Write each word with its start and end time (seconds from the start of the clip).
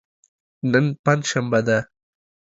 نن 0.71 0.85
پنج 1.03 1.21
شنبه 1.31 1.59
ده. 1.67 1.79